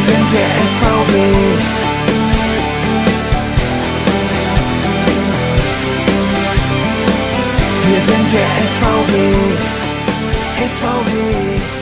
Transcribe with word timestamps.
sind 0.00 0.32
der 0.32 0.48
SVW. 0.66 1.12
Wir 7.88 8.00
sind 8.00 8.32
der 8.32 8.50
SVW. 8.66 9.14
SVW. 10.68 11.78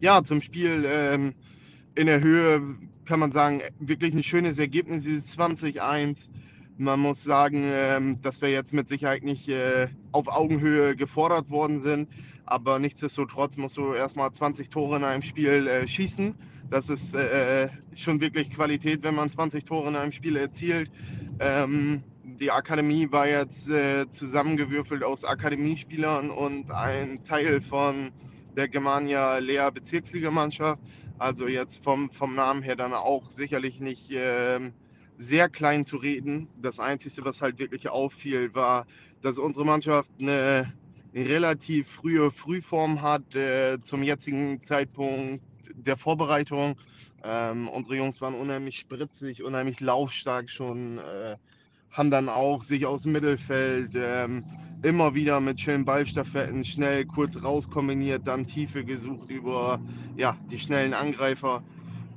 Ja, 0.00 0.22
zum 0.22 0.40
Spiel 0.40 0.84
ähm, 0.86 1.34
in 1.94 2.06
der 2.06 2.20
Höhe 2.20 2.60
kann 3.04 3.20
man 3.20 3.32
sagen, 3.32 3.62
wirklich 3.80 4.14
ein 4.14 4.22
schönes 4.22 4.58
Ergebnis, 4.58 5.04
dieses 5.04 5.36
20-1. 5.38 6.28
Man 6.80 7.00
muss 7.00 7.24
sagen, 7.24 7.64
ähm, 7.64 8.22
dass 8.22 8.40
wir 8.40 8.50
jetzt 8.50 8.72
mit 8.72 8.86
Sicherheit 8.86 9.24
nicht 9.24 9.48
äh, 9.48 9.88
auf 10.12 10.28
Augenhöhe 10.28 10.94
gefordert 10.94 11.50
worden 11.50 11.80
sind, 11.80 12.08
aber 12.46 12.78
nichtsdestotrotz 12.78 13.56
musst 13.56 13.76
du 13.78 13.94
erstmal 13.94 14.30
20 14.30 14.70
Tore 14.70 14.96
in 14.98 15.02
einem 15.02 15.22
Spiel 15.22 15.66
äh, 15.66 15.88
schießen. 15.88 16.36
Das 16.70 16.88
ist 16.88 17.16
äh, 17.16 17.68
schon 17.96 18.20
wirklich 18.20 18.52
Qualität, 18.52 19.02
wenn 19.02 19.16
man 19.16 19.28
20 19.28 19.64
Tore 19.64 19.88
in 19.88 19.96
einem 19.96 20.12
Spiel 20.12 20.36
erzielt. 20.36 20.88
Ähm, 21.40 22.04
die 22.22 22.52
Akademie 22.52 23.10
war 23.10 23.26
jetzt 23.26 23.68
zusammengewürfelt 24.10 25.02
aus 25.02 25.24
Akademiespielern 25.24 26.30
und 26.30 26.70
ein 26.70 27.24
Teil 27.24 27.60
von 27.60 28.12
der 28.56 28.68
Germania 28.68 29.38
Lea 29.38 29.70
Bezirksligamannschaft. 29.74 30.80
Also 31.18 31.48
jetzt 31.48 31.82
vom, 31.82 32.10
vom 32.10 32.36
Namen 32.36 32.62
her 32.62 32.76
dann 32.76 32.92
auch 32.92 33.28
sicherlich 33.28 33.80
nicht 33.80 34.12
äh, 34.12 34.60
sehr 35.18 35.48
klein 35.48 35.84
zu 35.84 35.96
reden. 35.96 36.48
Das 36.62 36.78
Einzige, 36.78 37.24
was 37.24 37.42
halt 37.42 37.58
wirklich 37.58 37.88
auffiel, 37.88 38.54
war, 38.54 38.86
dass 39.20 39.36
unsere 39.38 39.66
Mannschaft 39.66 40.10
eine 40.20 40.72
relativ 41.14 41.88
frühe 41.88 42.30
Frühform 42.30 43.02
hat 43.02 43.34
äh, 43.34 43.78
zum 43.82 44.02
jetzigen 44.02 44.60
Zeitpunkt 44.60 45.42
der 45.74 45.96
Vorbereitung. 45.96 46.76
Ähm, 47.24 47.68
unsere 47.68 47.96
Jungs 47.96 48.20
waren 48.20 48.34
unheimlich 48.34 48.76
spritzig, 48.78 49.42
unheimlich 49.42 49.80
laufstark 49.80 50.48
schon, 50.48 50.98
äh, 50.98 51.36
haben 51.90 52.10
dann 52.10 52.28
auch 52.28 52.62
sich 52.62 52.86
aus 52.86 53.02
dem 53.02 53.12
Mittelfeld 53.12 53.92
ähm, 53.96 54.44
immer 54.82 55.14
wieder 55.14 55.40
mit 55.40 55.60
schönen 55.60 55.84
Ballstaffetten 55.84 56.64
schnell 56.64 57.04
kurz 57.06 57.42
rauskombiniert, 57.42 58.26
dann 58.26 58.46
Tiefe 58.46 58.84
gesucht 58.84 59.30
über 59.30 59.80
ja, 60.16 60.36
die 60.50 60.58
schnellen 60.58 60.94
Angreifer. 60.94 61.64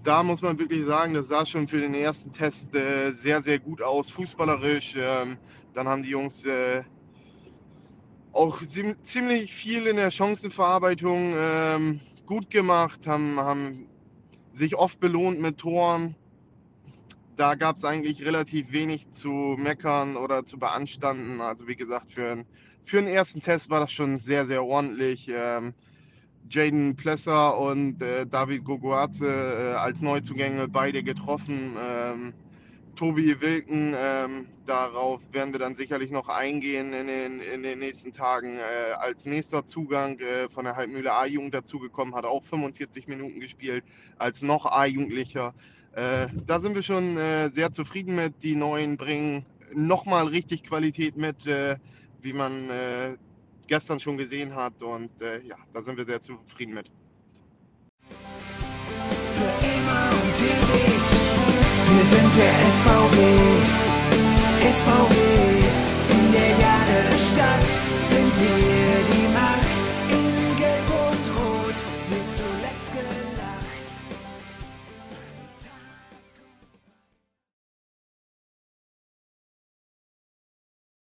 Da 0.04 0.24
muss 0.24 0.42
man 0.42 0.58
wirklich 0.58 0.84
sagen, 0.86 1.14
das 1.14 1.28
sah 1.28 1.46
schon 1.46 1.68
für 1.68 1.80
den 1.80 1.94
ersten 1.94 2.32
Test 2.32 2.74
äh, 2.76 3.12
sehr, 3.12 3.42
sehr 3.42 3.60
gut 3.60 3.84
aus, 3.84 4.10
fußballerisch. 4.10 4.96
Ähm, 4.98 5.38
dann 5.74 5.88
haben 5.88 6.02
die 6.02 6.10
Jungs 6.10 6.44
äh, 6.44 6.84
auch 8.32 8.62
ziemlich 8.64 9.54
viel 9.54 9.86
in 9.86 9.98
der 9.98 10.10
Chancenverarbeitung 10.10 11.36
ähm, 11.38 12.00
gut 12.26 12.50
gemacht, 12.50 13.06
haben, 13.06 13.40
haben 13.40 13.88
sich 14.52 14.76
oft 14.76 15.00
belohnt 15.00 15.40
mit 15.40 15.60
Toren. 15.60 16.16
Da 17.36 17.54
gab 17.54 17.76
es 17.76 17.86
eigentlich 17.86 18.26
relativ 18.26 18.72
wenig 18.72 19.12
zu 19.12 19.56
meckern 19.58 20.18
oder 20.18 20.46
zu 20.46 20.58
beanstanden. 20.58 21.42
Also 21.42 21.68
wie 21.68 21.76
gesagt, 21.76 22.12
für, 22.12 22.44
für 22.82 22.98
den 22.98 23.08
ersten 23.08 23.40
Test 23.40 23.70
war 23.70 23.80
das 23.80 23.92
schon 23.92 24.18
sehr, 24.18 24.48
sehr 24.48 24.64
ordentlich. 24.64 25.30
Ähm, 25.32 25.76
Jaden 26.50 26.96
Plesser 26.96 27.58
und 27.58 28.02
äh, 28.02 28.26
David 28.26 28.64
Gogoaze 28.66 29.26
äh, 29.26 29.74
als 29.76 30.02
Neuzugänge 30.02 30.68
beide 30.68 31.04
getroffen. 31.04 31.76
Ähm, 31.80 32.34
Tobi 32.96 33.40
Wilken, 33.40 33.96
ähm, 33.98 34.46
darauf 34.66 35.22
werden 35.34 35.54
wir 35.54 35.60
dann 35.60 35.76
sicherlich 35.76 36.12
noch 36.12 36.30
eingehen 36.30 36.94
in 36.94 37.08
den, 37.08 37.40
in 37.40 37.64
den 37.64 37.80
nächsten 37.80 38.12
Tagen. 38.12 38.58
Äh, 38.58 38.94
als 39.00 39.26
nächster 39.26 39.64
Zugang 39.64 40.20
äh, 40.20 40.50
von 40.50 40.66
der 40.66 40.76
Halbmühle 40.76 41.12
A-Jugend 41.14 41.54
dazugekommen, 41.54 42.14
hat 42.16 42.26
auch 42.26 42.44
45 42.44 43.08
Minuten 43.08 43.40
gespielt 43.40 43.84
als 44.18 44.42
noch 44.42 44.66
A-Jugendlicher. 44.66 45.54
Äh, 45.94 46.28
da 46.46 46.60
sind 46.60 46.76
wir 46.76 46.84
schon 46.84 47.18
äh, 47.18 47.50
sehr 47.50 47.72
zufrieden 47.72 48.16
mit. 48.16 48.44
Die 48.44 48.56
Neuen 48.56 48.98
bringen 48.98 49.46
nochmal 49.74 50.28
richtig 50.28 50.64
Qualität 50.64 51.16
mit, 51.16 51.48
wie 52.22 52.34
man 52.34 52.70
gestern 53.72 54.02
schon 54.02 54.18
gesehen 54.18 54.54
hat. 54.54 54.84
Und 54.84 55.12
ja, 55.22 55.56
da 55.72 55.82
sind 55.82 55.98
wir 55.98 56.06
sehr 56.06 56.20
zufrieden 56.20 56.74
mit. 56.74 56.92
Für 59.36 59.54
immer 59.66 60.10
und 60.24 60.38
ewig. 60.54 61.00
Wir 61.94 62.06
sind 62.14 62.36
der 62.36 62.54
SVW, 62.78 63.16
SVW, 64.74 65.61